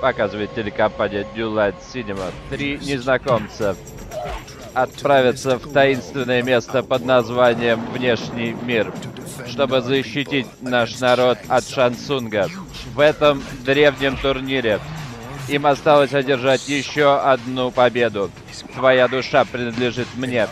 показывает 0.00 0.54
телекомпания 0.54 1.26
New 1.34 1.50
Line 1.52 1.74
Cinema, 1.92 2.32
три 2.50 2.78
незнакомца 2.78 3.76
отправятся 4.76 5.58
в 5.58 5.72
таинственное 5.72 6.42
место 6.42 6.82
под 6.82 7.04
названием 7.06 7.80
Внешний 7.92 8.54
мир, 8.62 8.92
чтобы 9.46 9.80
защитить 9.80 10.46
наш 10.60 11.00
народ 11.00 11.38
от 11.48 11.66
Шансунга. 11.66 12.48
В 12.94 13.00
этом 13.00 13.42
древнем 13.64 14.18
турнире 14.18 14.78
им 15.48 15.64
осталось 15.64 16.12
одержать 16.12 16.68
еще 16.68 17.18
одну 17.18 17.70
победу. 17.70 18.30
Твоя 18.74 19.08
душа 19.08 19.46
принадлежит 19.46 20.08
мне. 20.14 20.46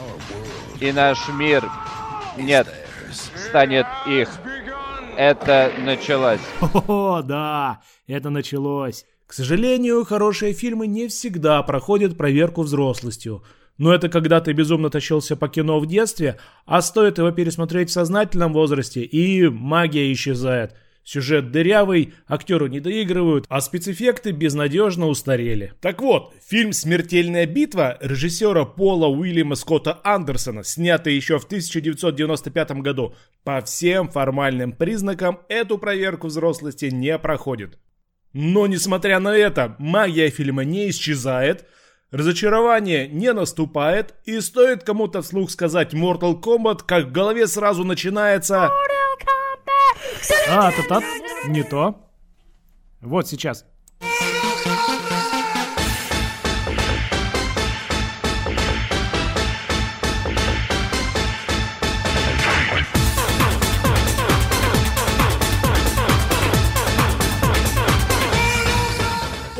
И 0.80 0.90
наш 0.90 1.28
мир, 1.28 1.68
нет, 2.38 2.66
станет 3.36 3.86
их. 4.06 4.30
Это 5.18 5.70
началось. 5.78 6.40
О, 6.60 7.20
да, 7.22 7.80
это 8.06 8.30
началось. 8.30 9.04
К 9.26 9.32
сожалению, 9.32 10.04
хорошие 10.04 10.52
фильмы 10.52 10.86
не 10.86 11.08
всегда 11.08 11.62
проходят 11.62 12.16
проверку 12.16 12.62
взрослостью. 12.62 13.42
Но 13.78 13.92
это 13.92 14.08
когда 14.08 14.40
ты 14.40 14.52
безумно 14.52 14.90
тащился 14.90 15.34
по 15.34 15.48
кино 15.48 15.80
в 15.80 15.86
детстве, 15.86 16.38
а 16.64 16.80
стоит 16.82 17.18
его 17.18 17.32
пересмотреть 17.32 17.90
в 17.90 17.92
сознательном 17.92 18.52
возрасте, 18.52 19.02
и 19.02 19.48
магия 19.48 20.12
исчезает. 20.12 20.74
Сюжет 21.02 21.50
дырявый, 21.50 22.14
актеры 22.26 22.70
не 22.70 22.80
доигрывают, 22.80 23.44
а 23.50 23.60
спецэффекты 23.60 24.30
безнадежно 24.30 25.06
устарели. 25.06 25.74
Так 25.82 26.00
вот, 26.00 26.32
фильм 26.42 26.72
«Смертельная 26.72 27.44
битва» 27.44 27.98
режиссера 28.00 28.64
Пола 28.64 29.08
Уильяма 29.08 29.54
Скотта 29.54 30.00
Андерсона, 30.02 30.64
снятый 30.64 31.14
еще 31.14 31.38
в 31.38 31.44
1995 31.44 32.70
году, 32.80 33.14
по 33.42 33.60
всем 33.60 34.08
формальным 34.08 34.72
признакам 34.72 35.40
эту 35.48 35.76
проверку 35.76 36.28
взрослости 36.28 36.86
не 36.86 37.18
проходит. 37.18 37.78
Но 38.34 38.66
несмотря 38.66 39.20
на 39.20 39.34
это, 39.34 39.76
магия 39.78 40.28
фильма 40.28 40.64
не 40.64 40.90
исчезает, 40.90 41.66
разочарование 42.10 43.06
не 43.06 43.32
наступает, 43.32 44.14
и 44.24 44.40
стоит 44.40 44.82
кому-то 44.82 45.22
вслух 45.22 45.50
сказать 45.52 45.94
Mortal 45.94 46.40
Kombat, 46.40 46.80
как 46.84 47.06
в 47.06 47.12
голове 47.12 47.46
сразу 47.46 47.84
начинается... 47.84 48.70
А, 50.48 50.72
та-та, 50.72 51.00
не 51.46 51.62
то. 51.62 52.10
Вот 53.00 53.28
сейчас. 53.28 53.64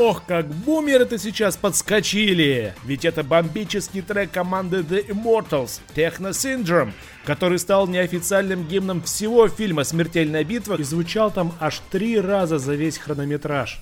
Ох, 0.07 0.23
как 0.27 0.47
бумеры-то 0.47 1.17
сейчас 1.17 1.57
подскочили! 1.57 2.75
Ведь 2.85 3.07
это 3.07 3.23
бомбический 3.23 4.03
трек 4.03 4.33
команды 4.33 4.81
The 4.81 5.09
Immortals 5.09 5.81
Techno 5.97 6.33
Syndrome, 6.33 6.93
который 7.25 7.59
стал 7.59 7.87
неофициальным 7.87 8.69
гимном 8.69 9.01
всего 9.01 9.49
фильма 9.49 9.83
«Смертельная 9.83 10.45
битва» 10.45 10.75
и 10.75 10.83
звучал 10.83 11.31
там 11.31 11.55
аж 11.59 11.81
три 11.91 12.21
раза 12.21 12.59
за 12.59 12.75
весь 12.75 12.99
хронометраж. 12.99 13.81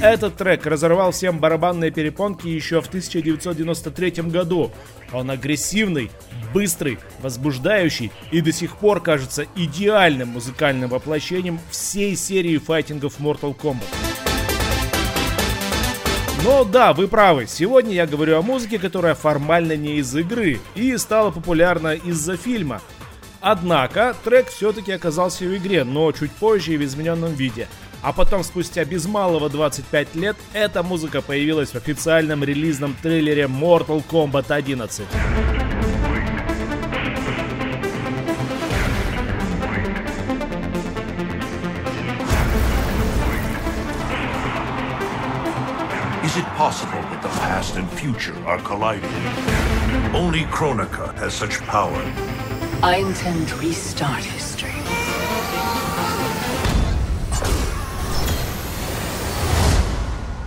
Этот 0.00 0.36
трек 0.36 0.64
разорвал 0.64 1.12
всем 1.12 1.40
барабанные 1.40 1.90
перепонки 1.90 2.48
еще 2.48 2.80
в 2.80 2.88
1993 2.88 4.10
году. 4.30 4.72
Он 5.12 5.30
агрессивный, 5.30 6.10
быстрый, 6.54 6.98
возбуждающий 7.20 8.10
и 8.30 8.40
до 8.40 8.52
сих 8.52 8.78
пор 8.78 9.02
кажется 9.02 9.44
идеальным 9.54 10.28
музыкальным 10.28 10.88
воплощением 10.88 11.60
всей 11.70 12.16
серии 12.16 12.56
файтингов 12.56 13.20
Mortal 13.20 13.54
Kombat. 13.54 13.84
Но 16.42 16.64
да, 16.64 16.92
вы 16.92 17.08
правы, 17.08 17.46
сегодня 17.46 17.92
я 17.94 18.06
говорю 18.06 18.38
о 18.38 18.42
музыке, 18.42 18.78
которая 18.78 19.14
формально 19.14 19.76
не 19.76 19.96
из 19.96 20.14
игры 20.14 20.60
и 20.74 20.96
стала 20.96 21.30
популярна 21.30 21.94
из-за 21.94 22.36
фильма. 22.36 22.80
Однако 23.40 24.14
трек 24.24 24.48
все-таки 24.48 24.92
оказался 24.92 25.44
в 25.44 25.54
игре, 25.54 25.84
но 25.84 26.10
чуть 26.12 26.32
позже 26.32 26.74
и 26.74 26.78
в 26.78 26.84
измененном 26.84 27.34
виде– 27.34 27.68
а 28.04 28.12
потом, 28.12 28.44
спустя 28.44 28.84
без 28.84 29.06
малого 29.06 29.48
25 29.48 30.14
лет, 30.14 30.36
эта 30.52 30.82
музыка 30.82 31.22
появилась 31.22 31.70
в 31.70 31.76
официальном 31.76 32.44
релизном 32.44 32.94
трейлере 33.02 33.44
Mortal 33.44 34.04
Kombat 34.06 34.52
11. 34.52 35.06
It 46.44 46.56
possible 46.56 47.02
that 47.10 47.22
the 47.22 47.34
past 47.46 47.76
and 47.76 47.88
future 48.00 48.36
are 48.46 48.60
colliding? 48.70 49.14
Only 50.14 50.44
Kronika 50.56 51.06
has 51.22 51.32
such 51.34 51.60
power. 51.76 52.02
I 52.82 52.96
intend 52.96 53.48
to 53.48 53.56
restart 53.56 54.24
history. 54.24 54.76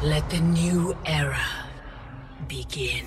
Let 0.03 0.23
the 0.29 0.39
new 0.39 0.95
era 1.05 1.47
begin. 2.47 3.05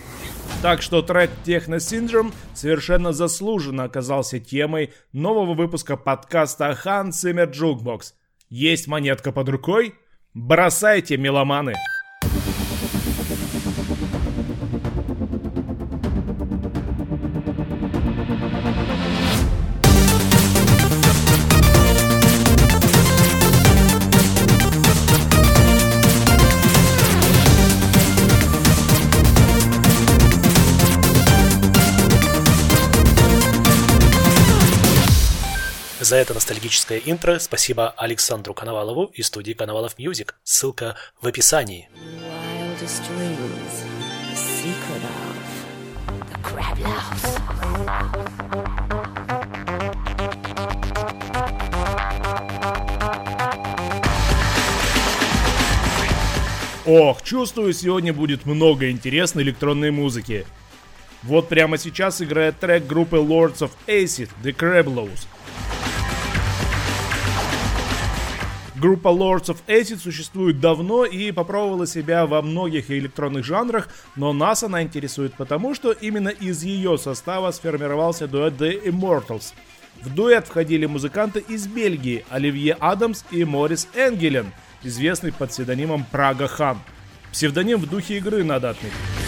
Так 0.62 0.82
что 0.82 1.02
трек 1.02 1.30
Techno 1.44 1.78
Syndrome 1.78 2.34
совершенно 2.54 3.12
заслуженно 3.12 3.84
оказался 3.84 4.38
темой 4.38 4.92
нового 5.12 5.54
выпуска 5.54 5.96
подкаста 5.96 6.76
Hans 6.84 7.10
Zimmer 7.10 7.50
Jukebox. 7.50 8.12
Есть 8.50 8.88
монетка 8.88 9.32
под 9.32 9.48
рукой? 9.48 9.94
Бросайте, 10.34 11.16
меломаны! 11.16 11.74
За 36.00 36.16
это 36.16 36.32
ностальгическое 36.32 36.98
интро 37.04 37.38
спасибо 37.38 37.90
Александру 37.90 38.54
Коновалову 38.54 39.10
и 39.12 39.20
студии 39.20 39.52
Коновалов 39.52 39.98
Music. 39.98 40.34
Ссылка 40.44 40.96
в 41.20 41.26
описании. 41.26 41.90
Ох, 56.86 57.22
чувствую, 57.22 57.74
сегодня 57.74 58.14
будет 58.14 58.46
много 58.46 58.90
интересной 58.90 59.42
электронной 59.42 59.90
музыки. 59.90 60.46
Вот 61.22 61.50
прямо 61.50 61.76
сейчас 61.76 62.22
играет 62.22 62.58
трек 62.58 62.86
группы 62.86 63.18
Lords 63.18 63.58
of 63.58 63.72
Acid, 63.86 64.30
The 64.42 64.56
Crablows. 64.56 65.26
Группа 68.80 69.08
Lords 69.08 69.48
of 69.48 69.58
Acid 69.66 69.98
существует 69.98 70.58
давно 70.58 71.04
и 71.04 71.32
попробовала 71.32 71.86
себя 71.86 72.24
во 72.24 72.40
многих 72.40 72.90
электронных 72.90 73.44
жанрах, 73.44 73.90
но 74.16 74.32
нас 74.32 74.62
она 74.62 74.82
интересует 74.82 75.34
потому, 75.34 75.74
что 75.74 75.92
именно 75.92 76.30
из 76.30 76.62
ее 76.62 76.96
состава 76.96 77.50
сформировался 77.50 78.26
дуэт 78.26 78.54
The 78.54 78.86
Immortals. 78.86 79.52
В 80.02 80.14
дуэт 80.14 80.46
входили 80.46 80.86
музыканты 80.86 81.40
из 81.40 81.66
Бельгии 81.66 82.24
Оливье 82.30 82.74
Адамс 82.80 83.24
и 83.30 83.44
Морис 83.44 83.86
Энгелен, 83.94 84.50
известный 84.82 85.32
под 85.32 85.50
псевдонимом 85.50 86.06
Прага 86.10 86.48
Хан. 86.48 86.78
Псевдоним 87.32 87.80
в 87.80 87.86
духе 87.86 88.16
игры 88.16 88.42
надо 88.44 88.70
отметить. 88.70 89.19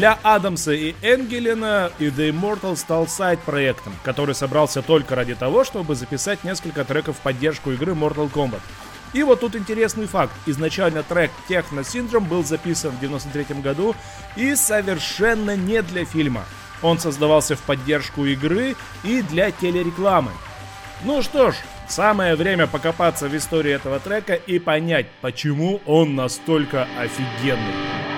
Для 0.00 0.18
Адамса 0.22 0.72
и 0.72 0.94
Энгелена 1.02 1.90
и 1.98 2.06
The 2.06 2.30
Immortal 2.30 2.74
стал 2.74 3.06
сайт-проектом, 3.06 3.92
который 4.02 4.34
собрался 4.34 4.80
только 4.80 5.14
ради 5.14 5.34
того, 5.34 5.62
чтобы 5.62 5.94
записать 5.94 6.42
несколько 6.42 6.86
треков 6.86 7.18
в 7.18 7.20
поддержку 7.20 7.70
игры 7.72 7.92
Mortal 7.92 8.32
Kombat. 8.32 8.62
И 9.12 9.22
вот 9.22 9.40
тут 9.40 9.56
интересный 9.56 10.06
факт. 10.06 10.32
Изначально 10.46 11.02
трек 11.02 11.30
Techno 11.50 11.82
Syndrome 11.82 12.26
был 12.26 12.42
записан 12.42 12.92
в 12.92 13.00
93 13.00 13.60
году 13.60 13.94
и 14.36 14.54
совершенно 14.54 15.54
не 15.54 15.82
для 15.82 16.06
фильма. 16.06 16.46
Он 16.80 16.98
создавался 16.98 17.54
в 17.54 17.60
поддержку 17.60 18.24
игры 18.24 18.76
и 19.04 19.20
для 19.20 19.50
телерекламы. 19.50 20.30
Ну 21.04 21.20
что 21.20 21.50
ж, 21.50 21.56
самое 21.90 22.36
время 22.36 22.66
покопаться 22.66 23.28
в 23.28 23.36
истории 23.36 23.72
этого 23.72 24.00
трека 24.00 24.32
и 24.32 24.58
понять, 24.58 25.08
почему 25.20 25.82
он 25.84 26.14
настолько 26.14 26.88
офигенный 26.98 28.09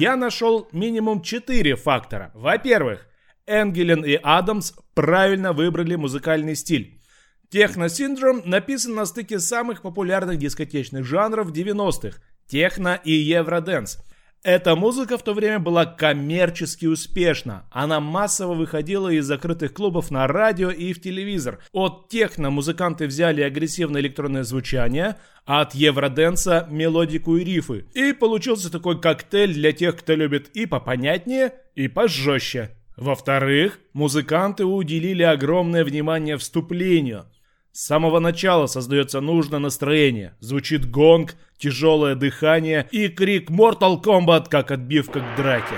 я 0.00 0.16
нашел 0.16 0.66
минимум 0.72 1.20
4 1.20 1.76
фактора. 1.76 2.30
Во-первых, 2.32 3.06
Энгелен 3.46 4.02
и 4.02 4.14
Адамс 4.14 4.72
правильно 4.94 5.52
выбрали 5.52 5.94
музыкальный 5.94 6.56
стиль. 6.56 7.02
Техно-синдром 7.50 8.42
написан 8.46 8.94
на 8.94 9.04
стыке 9.04 9.38
самых 9.40 9.82
популярных 9.82 10.38
дискотечных 10.38 11.04
жанров 11.04 11.52
90-х– 11.52 12.18
техно 12.46 12.98
и 13.04 13.12
евроденс– 13.12 13.98
эта 14.42 14.74
музыка 14.74 15.18
в 15.18 15.22
то 15.22 15.34
время 15.34 15.58
была 15.58 15.84
коммерчески 15.84 16.86
успешна. 16.86 17.66
Она 17.70 18.00
массово 18.00 18.54
выходила 18.54 19.08
из 19.08 19.26
закрытых 19.26 19.74
клубов 19.74 20.10
на 20.10 20.26
радио 20.26 20.70
и 20.70 20.92
в 20.92 21.00
телевизор. 21.00 21.58
От 21.72 22.08
техно 22.08 22.50
музыканты 22.50 23.06
взяли 23.06 23.42
агрессивное 23.42 24.00
электронное 24.00 24.44
звучание, 24.44 25.16
а 25.44 25.60
от 25.60 25.74
евроденса 25.74 26.66
мелодику 26.70 27.36
и 27.36 27.44
рифы. 27.44 27.84
И 27.92 28.12
получился 28.12 28.72
такой 28.72 29.00
коктейль 29.00 29.52
для 29.52 29.72
тех, 29.72 29.96
кто 29.96 30.14
любит 30.14 30.48
и 30.54 30.64
попонятнее, 30.64 31.54
и 31.74 31.88
пожестче. 31.88 32.70
Во-вторых, 32.96 33.78
музыканты 33.92 34.64
уделили 34.64 35.22
огромное 35.22 35.84
внимание 35.84 36.36
вступлению– 36.36 37.26
с 37.72 37.86
самого 37.86 38.18
начала 38.18 38.66
создается 38.66 39.20
нужное 39.20 39.60
настроение. 39.60 40.34
Звучит 40.40 40.90
гонг, 40.90 41.36
тяжелое 41.58 42.16
дыхание 42.16 42.88
и 42.90 43.08
крик 43.08 43.50
Mortal 43.50 44.02
Kombat 44.02 44.48
как 44.48 44.70
отбивка 44.70 45.20
к 45.20 45.36
драке. 45.36 45.76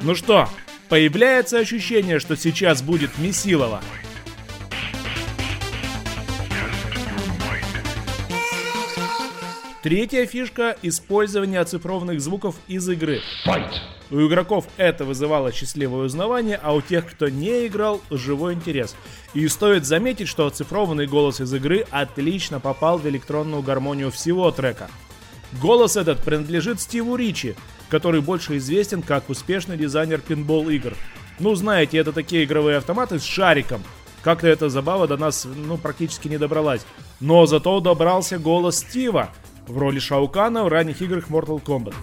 Ну 0.00 0.14
что, 0.14 0.48
появляется 0.88 1.58
ощущение, 1.58 2.20
что 2.20 2.36
сейчас 2.36 2.80
будет 2.82 3.18
Месилова. 3.18 3.80
Третья 9.82 10.24
фишка– 10.26 10.76
использование 10.82 11.60
оцифрованных 11.60 12.20
звуков 12.20 12.56
из 12.68 12.88
игры. 12.88 13.20
Fight. 13.46 13.97
У 14.10 14.26
игроков 14.26 14.66
это 14.78 15.04
вызывало 15.04 15.52
счастливое 15.52 16.06
узнавание, 16.06 16.58
а 16.62 16.74
у 16.74 16.80
тех, 16.80 17.06
кто 17.06 17.28
не 17.28 17.66
играл, 17.66 18.00
живой 18.10 18.54
интерес. 18.54 18.96
И 19.34 19.46
стоит 19.48 19.84
заметить, 19.84 20.28
что 20.28 20.46
оцифрованный 20.46 21.06
голос 21.06 21.40
из 21.40 21.52
игры 21.52 21.84
отлично 21.90 22.58
попал 22.58 22.98
в 22.98 23.06
электронную 23.06 23.62
гармонию 23.62 24.10
всего 24.10 24.50
трека. 24.50 24.88
Голос 25.60 25.96
этот 25.96 26.20
принадлежит 26.20 26.80
Стиву 26.80 27.16
Ричи, 27.16 27.54
который 27.90 28.20
больше 28.20 28.56
известен 28.56 29.02
как 29.02 29.28
успешный 29.28 29.76
дизайнер 29.76 30.20
пинбол 30.20 30.68
игр. 30.70 30.94
Ну, 31.38 31.54
знаете, 31.54 31.98
это 31.98 32.12
такие 32.12 32.44
игровые 32.44 32.78
автоматы 32.78 33.18
с 33.18 33.24
шариком. 33.24 33.82
Как-то 34.22 34.48
эта 34.48 34.68
забава 34.68 35.06
до 35.06 35.16
нас, 35.16 35.46
ну, 35.46 35.76
практически 35.78 36.28
не 36.28 36.38
добралась. 36.38 36.84
Но 37.20 37.46
зато 37.46 37.80
добрался 37.80 38.38
голос 38.38 38.78
Стива 38.78 39.30
в 39.66 39.78
роли 39.78 39.98
Шаукана 39.98 40.64
в 40.64 40.68
ранних 40.68 41.00
играх 41.02 41.28
Mortal 41.28 41.62
Kombat. 41.62 41.94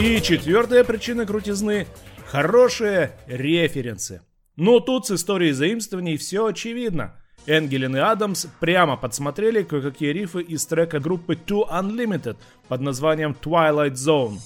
И 0.00 0.20
четвертая 0.20 0.84
причина 0.84 1.26
крутизны– 1.26 1.86
хорошие 2.26 3.12
референсы. 3.26 4.22
Но 4.56 4.80
тут 4.80 5.06
с 5.06 5.12
историей 5.12 5.52
заимствований 5.52 6.16
все 6.16 6.46
очевидно. 6.46 7.14
Энгелин 7.46 7.96
и 7.96 8.00
Адамс 8.00 8.46
прямо 8.60 8.96
подсмотрели 8.96 9.62
кое-какие 9.62 10.10
рифы 10.10 10.42
из 10.42 10.64
трека 10.66 11.00
группы 11.00 11.34
Two 11.34 11.68
Unlimited 11.70 12.36
под 12.68 12.80
названием 12.80 13.36
Twilight 13.40 13.94
Zone. 13.94 14.38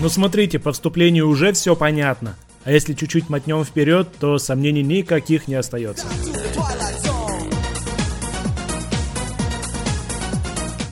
Ну 0.00 0.08
смотрите, 0.08 0.58
по 0.58 0.72
вступлению 0.72 1.28
уже 1.28 1.52
все 1.52 1.74
понятно. 1.74 2.36
А 2.64 2.70
если 2.70 2.94
чуть-чуть 2.94 3.28
мотнем 3.28 3.64
вперед, 3.64 4.08
то 4.20 4.38
сомнений 4.38 4.82
никаких 4.82 5.48
не 5.48 5.56
остается. 5.56 6.06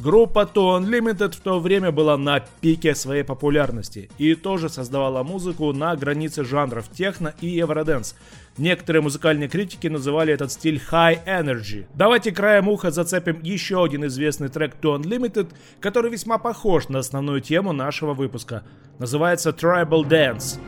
Группа 0.07 0.49
To 0.55 0.79
Unlimited 0.79 1.33
в 1.33 1.41
то 1.41 1.59
время 1.59 1.91
была 1.91 2.17
на 2.17 2.39
пике 2.39 2.95
своей 2.95 3.25
популярности 3.25 4.09
и 4.19 4.37
тоже 4.37 4.69
создавала 4.69 5.25
музыку 5.25 5.73
на 5.73 5.97
границе 5.97 6.45
жанров 6.45 6.89
техно 6.97 7.35
и 7.41 7.49
евроденс. 7.49 8.15
Некоторые 8.57 9.03
музыкальные 9.03 9.49
критики 9.49 9.89
называли 9.89 10.33
этот 10.33 10.53
стиль 10.53 10.81
High 10.93 11.25
Energy. 11.27 11.87
Давайте 11.95 12.31
краем 12.31 12.69
уха 12.69 12.93
зацепим 12.93 13.41
еще 13.43 13.83
один 13.83 14.07
известный 14.07 14.49
трек 14.49 14.77
To 14.81 14.97
Unlimited, 14.97 15.53
который 15.81 16.13
весьма 16.13 16.39
похож 16.39 16.89
на 16.89 17.01
основную 17.01 17.41
тему 17.41 17.73
нашего 17.73 18.15
выпуска. 18.15 18.63
Называется 19.01 19.51
Tribal 19.51 20.05
Dance. 20.05 20.61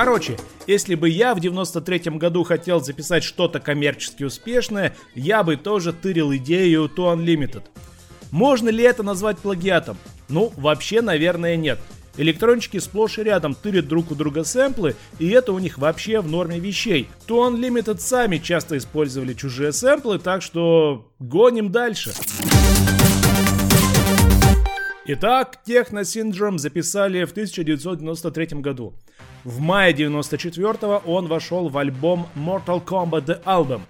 Короче, 0.00 0.36
если 0.68 0.94
бы 0.94 1.08
я 1.08 1.34
в 1.34 1.38
93-м 1.38 2.18
году 2.18 2.44
хотел 2.44 2.80
записать 2.80 3.24
что-то 3.24 3.58
коммерчески 3.58 4.22
успешное, 4.22 4.94
я 5.16 5.42
бы 5.42 5.56
тоже 5.56 5.92
тырил 5.92 6.32
идею 6.36 6.84
To 6.84 7.12
Unlimited. 7.16 7.64
Можно 8.30 8.68
ли 8.68 8.84
это 8.84 9.02
назвать 9.02 9.38
плагиатом? 9.38 9.98
Ну, 10.28 10.52
вообще, 10.56 11.02
наверное, 11.02 11.56
нет. 11.56 11.80
Электрончики 12.16 12.78
сплошь 12.78 13.18
и 13.18 13.24
рядом 13.24 13.56
тырят 13.56 13.88
друг 13.88 14.12
у 14.12 14.14
друга 14.14 14.44
сэмплы, 14.44 14.94
и 15.18 15.30
это 15.30 15.52
у 15.52 15.58
них 15.58 15.78
вообще 15.78 16.20
в 16.20 16.28
норме 16.28 16.60
вещей. 16.60 17.08
To 17.26 17.52
Unlimited 17.52 17.98
сами 17.98 18.38
часто 18.38 18.78
использовали 18.78 19.34
чужие 19.34 19.72
сэмплы, 19.72 20.20
так 20.20 20.42
что 20.42 21.10
гоним 21.18 21.72
дальше. 21.72 22.12
Итак, 25.10 25.60
Techno 25.66 26.02
Syndrome 26.02 26.58
записали 26.58 27.24
в 27.24 27.30
1993 27.30 28.60
году. 28.60 28.92
В 29.42 29.58
мае 29.58 29.94
94 29.94 31.00
он 31.06 31.28
вошел 31.28 31.70
в 31.70 31.78
альбом 31.78 32.28
Mortal 32.36 32.84
Kombat 32.84 33.24
The 33.24 33.42
Album. 33.44 33.80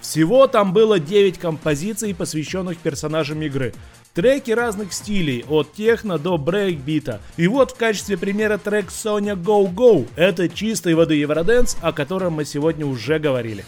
Всего 0.00 0.48
там 0.48 0.72
было 0.72 0.98
9 0.98 1.38
композиций, 1.38 2.12
посвященных 2.12 2.78
персонажам 2.78 3.40
игры. 3.42 3.72
Треки 4.14 4.50
разных 4.50 4.92
стилей, 4.92 5.44
от 5.48 5.72
техно 5.74 6.18
до 6.18 6.38
брейкбита. 6.38 7.20
И 7.36 7.46
вот 7.46 7.70
в 7.70 7.76
качестве 7.76 8.18
примера 8.18 8.58
трек 8.58 8.88
Sonya 8.88 9.40
Go 9.40 9.72
Go. 9.72 10.08
Это 10.16 10.48
чистой 10.48 10.94
воды 10.94 11.14
Евроденс, 11.14 11.76
о 11.82 11.92
котором 11.92 12.32
мы 12.32 12.44
сегодня 12.44 12.84
уже 12.84 13.20
говорили. 13.20 13.64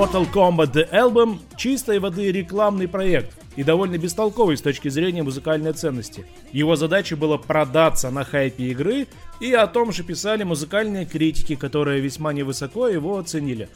Mortal 0.00 0.26
Kombat 0.32 0.72
The 0.72 0.90
Album– 0.92 1.40
чистой 1.58 1.98
воды 1.98 2.32
рекламный 2.32 2.88
проект 2.88 3.36
и 3.54 3.62
довольно 3.62 3.98
бестолковый 3.98 4.56
с 4.56 4.62
точки 4.62 4.88
зрения 4.88 5.22
музыкальной 5.22 5.74
ценности. 5.74 6.24
Его 6.52 6.74
задача 6.74 7.18
была 7.18 7.36
продаться 7.36 8.08
на 8.10 8.24
хайпе 8.24 8.68
игры, 8.68 9.08
и 9.40 9.52
о 9.52 9.66
том 9.66 9.92
же 9.92 10.02
писали 10.02 10.42
музыкальные 10.42 11.04
критики, 11.04 11.54
которые 11.54 12.00
весьма 12.00 12.32
невысоко 12.32 12.88
его 12.88 13.18
оценили. 13.18 13.68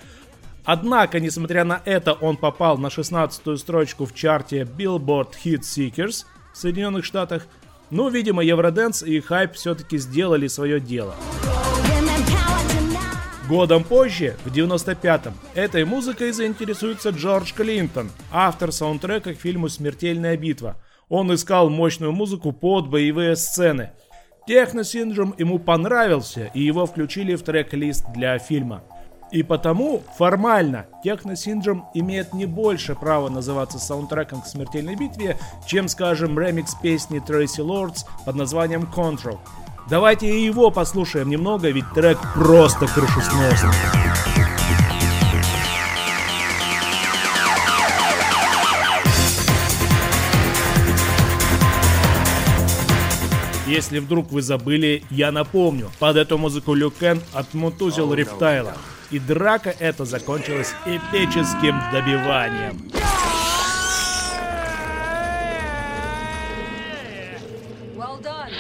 Однако, 0.65 1.21
несмотря 1.21 1.65
на 1.65 1.83
это, 1.85 2.15
он 2.15 2.39
попал 2.39 2.79
на 2.79 2.87
16-ю 2.87 3.59
строчку 3.59 4.07
в 4.07 4.15
чарте 4.15 4.63
Billboard 4.63 5.35
Hit 5.45 5.61
Seekers 5.61 6.25
в 6.55 6.57
Соединенных 6.57 7.05
Штатах. 7.05 7.47
Ну, 7.91 8.09
видимо, 8.09 8.43
Евроденс 8.43 9.03
и 9.03 9.21
хайп 9.21 9.53
все-таки 9.57 9.99
сделали 9.99 10.47
свое 10.47 10.81
дело. 10.81 11.17
Годом 13.49 13.85
позже, 13.85 14.37
в 14.45 14.51
95-м, 14.51 15.35
этой 15.55 15.85
музыкой 15.85 16.33
заинтересуется 16.33 17.11
Джордж 17.11 17.53
Клинтон, 17.53 18.11
автор 18.33 18.73
саундтрека 18.73 19.35
к 19.35 19.39
фильму 19.39 19.69
«Смертельная 19.69 20.39
битва». 20.39 20.77
Он 21.11 21.33
искал 21.35 21.69
мощную 21.69 22.13
музыку 22.13 22.53
под 22.53 22.89
боевые 22.89 23.37
сцены. 23.37 23.91
Техно-синдром 24.49 25.35
ему 25.37 25.59
понравился, 25.59 26.51
и 26.55 26.63
его 26.63 26.87
включили 26.87 27.35
в 27.35 27.43
трек-лист 27.43 28.07
для 28.15 28.39
фильма. 28.39 28.83
И 29.31 29.43
потому, 29.43 30.03
формально, 30.17 30.87
Техно-синдром 31.03 31.87
имеет 31.93 32.33
не 32.33 32.47
больше 32.47 32.95
права 32.95 33.29
называться 33.29 33.79
саундтреком 33.79 34.41
к 34.41 34.47
смертельной 34.47 34.97
битве, 34.97 35.37
чем, 35.67 35.89
скажем, 35.89 36.39
ремикс 36.39 36.75
песни 36.77 37.21
Tracy 37.21 37.63
Lords 37.63 38.07
под 38.25 38.37
названием 38.37 38.89
Control. 38.95 39.39
Давайте 39.89 40.27
и 40.27 40.45
его 40.45 40.71
послушаем 40.71 41.29
немного, 41.29 41.69
ведь 41.69 41.91
трек 41.93 42.19
просто 42.35 42.87
крышесносный. 42.87 43.71
Если 53.67 53.99
вдруг 53.99 54.31
вы 54.31 54.41
забыли, 54.41 55.03
я 55.11 55.33
напомню. 55.33 55.91
Под 55.99 56.17
эту 56.17 56.39
музыку 56.39 56.75
Люкен 56.75 57.21
отмутузил 57.33 58.15
Рептайла. 58.15 58.75
И 59.11 59.19
драка 59.19 59.75
эта 59.79 60.05
закончилась 60.05 60.75
эпическим 60.87 61.79
добиванием. 61.93 63.04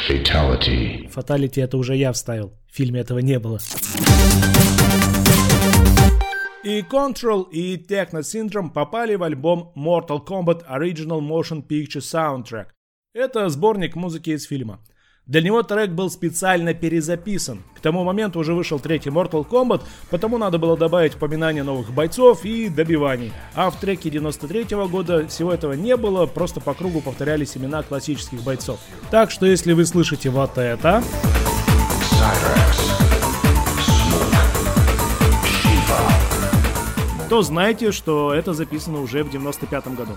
Fatality. 0.08 1.08
Фаталити 1.08 1.60
это 1.62 1.78
уже 1.78 1.96
я 1.96 2.12
вставил. 2.12 2.52
В 2.70 2.76
фильме 2.76 3.00
этого 3.00 3.20
не 3.20 3.38
было. 3.38 3.58
И 6.62 6.82
Control, 6.82 7.50
и 7.50 7.76
Techno 7.76 8.20
Syndrome 8.20 8.70
попали 8.70 9.14
в 9.14 9.22
альбом 9.22 9.72
Mortal 9.76 10.22
Kombat 10.26 10.66
Original 10.68 11.20
Motion 11.20 11.66
Picture 11.66 12.02
Soundtrack. 12.02 12.66
Это 13.14 13.48
сборник 13.48 13.96
музыки 13.96 14.30
из 14.30 14.44
фильма. 14.46 14.80
Для 15.26 15.40
него 15.40 15.62
трек 15.62 15.90
был 15.90 16.10
специально 16.10 16.74
перезаписан. 16.74 17.62
К 17.74 17.80
тому 17.80 18.04
моменту 18.04 18.40
уже 18.40 18.52
вышел 18.52 18.78
третий 18.78 19.08
Mortal 19.08 19.48
Kombat, 19.48 19.80
потому 20.10 20.36
надо 20.36 20.58
было 20.58 20.76
добавить 20.76 21.14
упоминание 21.16 21.62
новых 21.62 21.92
бойцов 21.92 22.44
и 22.44 22.68
добиваний. 22.68 23.32
А 23.54 23.70
в 23.70 23.80
треке 23.80 24.10
93 24.10 24.64
года 24.86 25.26
всего 25.26 25.50
этого 25.50 25.72
не 25.72 25.96
было, 25.96 26.26
просто 26.26 26.60
по 26.60 26.74
кругу 26.74 27.00
повторялись 27.00 27.56
имена 27.56 27.82
классических 27.82 28.42
бойцов. 28.42 28.78
Так 29.10 29.30
что 29.30 29.46
если 29.46 29.72
вы 29.72 29.86
слышите 29.86 30.28
вот 30.28 30.58
это... 30.58 31.02
то 37.30 37.40
знайте, 37.40 37.92
что 37.92 38.34
это 38.34 38.52
записано 38.52 39.00
уже 39.00 39.24
в 39.24 39.30
95 39.30 39.86
году. 39.96 40.12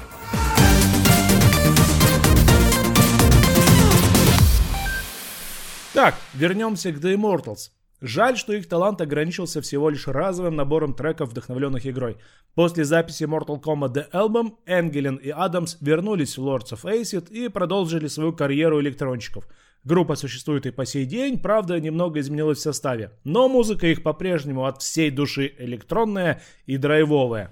Так, 5.98 6.14
вернемся 6.36 6.92
к 6.92 6.98
The 6.98 7.16
Immortals. 7.16 7.72
Жаль, 8.02 8.38
что 8.38 8.54
их 8.54 8.70
талант 8.70 9.02
ограничился 9.02 9.62
всего 9.62 9.90
лишь 9.90 10.08
разовым 10.08 10.56
набором 10.56 10.94
треков, 10.94 11.30
вдохновленных 11.30 11.88
игрой. 11.88 12.18
После 12.54 12.86
записи 12.86 13.24
Mortal 13.24 13.60
Kombat 13.60 13.94
The 13.96 14.12
Album, 14.12 14.52
Энгелен 14.68 15.16
и 15.16 15.30
Адамс 15.30 15.78
вернулись 15.82 16.38
в 16.38 16.48
Lords 16.48 16.72
of 16.74 16.84
Acid 16.84 17.32
и 17.32 17.48
продолжили 17.48 18.06
свою 18.06 18.32
карьеру 18.32 18.80
электронщиков. 18.80 19.48
Группа 19.86 20.16
существует 20.16 20.68
и 20.68 20.72
по 20.72 20.86
сей 20.86 21.06
день, 21.06 21.40
правда, 21.40 21.80
немного 21.80 22.20
изменилась 22.20 22.60
в 22.60 22.62
составе. 22.62 23.10
Но 23.24 23.50
музыка 23.50 23.88
их 23.88 24.04
по-прежнему 24.04 24.66
от 24.66 24.84
всей 24.84 25.10
души 25.10 25.56
электронная 25.58 26.44
и 26.68 26.78
драйвовая. 26.78 27.52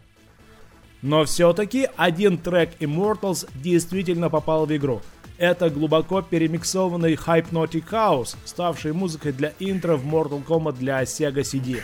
Но 1.01 1.25
все-таки 1.25 1.89
один 1.97 2.37
трек 2.37 2.79
Immortals 2.79 3.49
действительно 3.55 4.29
попал 4.29 4.67
в 4.67 4.75
игру– 4.75 5.01
это 5.37 5.69
глубоко 5.69 6.21
перемиксованный 6.21 7.15
Hypnotic 7.15 7.89
House, 7.89 8.35
ставший 8.45 8.93
музыкой 8.93 9.31
для 9.31 9.53
интро 9.59 9.95
в 9.95 10.05
Mortal 10.05 10.43
Kombat 10.45 10.77
для 10.77 11.01
Sega 11.03 11.41
CD. 11.41 11.81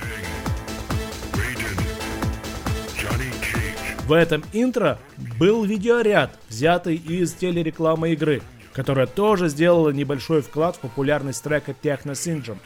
В 4.08 4.14
этом 4.14 4.44
интро 4.52 5.00
был 5.40 5.64
видеоряд, 5.64 6.38
взятый 6.50 6.96
из 6.96 7.34
телерекламы 7.34 8.12
игры, 8.12 8.42
которая 8.74 9.08
тоже 9.08 9.48
сделала 9.48 9.90
небольшой 9.90 10.42
вклад 10.42 10.76
в 10.76 10.80
популярность 10.80 11.44
трека 11.44 11.74
Techno 11.82 12.12
Syndrome. 12.12 12.58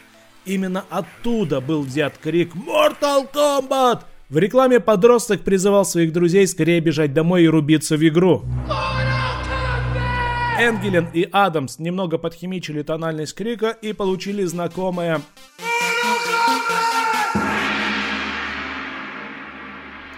Именно 0.45 0.85
оттуда 0.89 1.61
был 1.61 1.81
взят 1.81 2.17
крик 2.17 2.53
«Mortal 2.55 3.27
Kombat!». 3.31 4.01
В 4.29 4.37
рекламе 4.37 4.79
подросток 4.79 5.41
призывал 5.41 5.85
своих 5.85 6.11
друзей 6.11 6.47
скорее 6.47 6.79
бежать 6.79 7.13
домой 7.13 7.43
и 7.43 7.47
рубиться 7.47 7.95
в 7.95 8.07
игру. 8.07 8.43
Энгелен 10.57 11.09
и 11.13 11.27
Адамс 11.31 11.79
немного 11.79 12.17
подхимичили 12.17 12.81
тональность 12.81 13.35
крика 13.35 13.71
и 13.71 13.91
получили 13.91 14.43
знакомое 14.45 15.21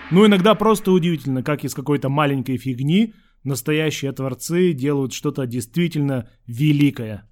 Ну, 0.10 0.26
иногда 0.26 0.56
просто 0.56 0.92
удивительно, 0.92 1.44
как 1.44 1.66
из 1.66 1.74
какой-то 1.74 2.08
маленькой 2.08 2.58
фигни 2.58 3.14
настоящие 3.44 4.12
творцы 4.14 4.72
делают 4.72 5.12
что-то 5.12 5.46
действительно 5.46 6.30
великое. 6.46 7.28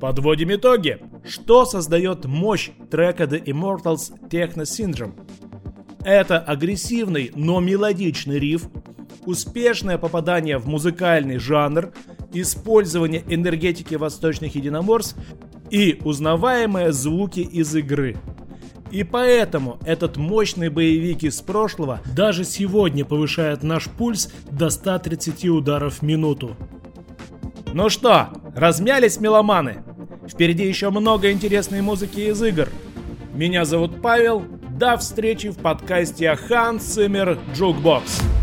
Подводим 0.00 0.52
итоги. 0.54 0.98
Что 1.24 1.66
создает 1.66 2.24
мощь 2.24 2.70
трека 2.90 3.24
The 3.24 3.44
Immortals 3.44 4.10
Techno 4.28 4.62
Syndrome? 4.62 5.12
Это 6.02 6.38
агрессивный, 6.38 7.30
но 7.36 7.60
мелодичный 7.60 8.38
риф, 8.38 8.62
успешное 9.26 9.98
попадание 9.98 10.58
в 10.58 10.66
музыкальный 10.66 11.38
жанр, 11.38 11.92
использование 12.32 13.24
энергетики 13.28 13.94
восточных 13.94 14.54
единоморств 14.54 15.16
и 15.70 16.00
узнаваемые 16.04 16.92
звуки 16.92 17.40
из 17.40 17.74
игры. 17.74 18.16
И 18.90 19.04
поэтому 19.04 19.78
этот 19.84 20.16
мощный 20.16 20.68
боевик 20.68 21.22
из 21.22 21.40
прошлого 21.40 22.00
даже 22.14 22.44
сегодня 22.44 23.04
повышает 23.04 23.62
наш 23.62 23.84
пульс 23.84 24.32
до 24.50 24.68
130 24.68 25.44
ударов 25.46 25.98
в 25.98 26.02
минуту. 26.02 26.56
Ну 27.72 27.88
что, 27.88 28.28
размялись 28.56 29.20
меломаны? 29.20 29.84
Впереди 30.28 30.66
еще 30.66 30.90
много 30.90 31.30
интересной 31.30 31.82
музыки 31.82 32.20
из 32.20 32.42
игр. 32.42 32.68
Меня 33.32 33.64
зовут 33.64 34.02
Павел. 34.02 34.44
До 34.76 34.96
встречи 34.96 35.50
в 35.50 35.58
подкасте 35.58 36.36
Hans 36.48 36.78
Zimmer 36.78 37.38
Jukebox. 37.54 38.39